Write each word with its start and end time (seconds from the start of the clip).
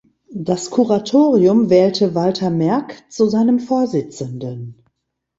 Das 0.33 0.71
Kuratorium 0.71 1.69
wählte 1.69 2.15
Walther 2.15 2.49
Merck 2.49 3.03
zu 3.11 3.29
seinem 3.29 3.59
Vorsitzenden. 3.59 4.83